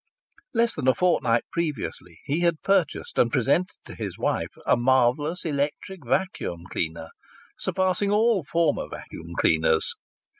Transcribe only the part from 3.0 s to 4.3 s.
and presented to his